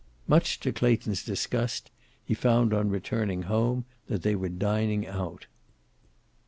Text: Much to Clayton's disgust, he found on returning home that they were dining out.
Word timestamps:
Much 0.27 0.59
to 0.59 0.71
Clayton's 0.73 1.23
disgust, 1.23 1.91
he 2.25 2.33
found 2.33 2.73
on 2.73 2.89
returning 2.89 3.43
home 3.43 3.85
that 4.07 4.23
they 4.23 4.35
were 4.35 4.49
dining 4.49 5.05
out. 5.05 5.45